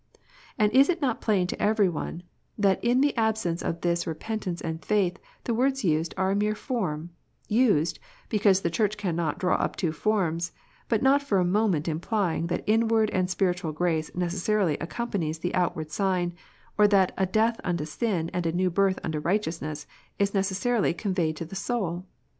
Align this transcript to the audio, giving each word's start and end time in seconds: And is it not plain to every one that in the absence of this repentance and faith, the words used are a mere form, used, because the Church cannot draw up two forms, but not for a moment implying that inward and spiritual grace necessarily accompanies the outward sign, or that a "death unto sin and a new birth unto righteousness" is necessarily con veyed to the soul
And 0.57 0.71
is 0.71 0.89
it 0.89 0.99
not 0.99 1.21
plain 1.21 1.45
to 1.45 1.61
every 1.61 1.87
one 1.87 2.23
that 2.57 2.83
in 2.83 3.01
the 3.01 3.15
absence 3.15 3.61
of 3.61 3.81
this 3.81 4.07
repentance 4.07 4.59
and 4.59 4.83
faith, 4.83 5.19
the 5.43 5.53
words 5.53 5.83
used 5.83 6.15
are 6.17 6.31
a 6.31 6.35
mere 6.35 6.55
form, 6.55 7.11
used, 7.47 7.99
because 8.27 8.61
the 8.61 8.71
Church 8.71 8.97
cannot 8.97 9.37
draw 9.37 9.57
up 9.57 9.75
two 9.75 9.91
forms, 9.91 10.53
but 10.89 11.03
not 11.03 11.21
for 11.21 11.37
a 11.37 11.45
moment 11.45 11.87
implying 11.87 12.47
that 12.47 12.63
inward 12.65 13.11
and 13.11 13.29
spiritual 13.29 13.73
grace 13.73 14.09
necessarily 14.15 14.75
accompanies 14.79 15.37
the 15.37 15.53
outward 15.53 15.91
sign, 15.91 16.33
or 16.79 16.87
that 16.87 17.11
a 17.15 17.27
"death 17.27 17.61
unto 17.63 17.85
sin 17.85 18.31
and 18.33 18.47
a 18.47 18.51
new 18.51 18.71
birth 18.71 18.97
unto 19.03 19.19
righteousness" 19.19 19.85
is 20.17 20.33
necessarily 20.33 20.95
con 20.95 21.13
veyed 21.13 21.35
to 21.35 21.45
the 21.45 21.55
soul 21.55 22.07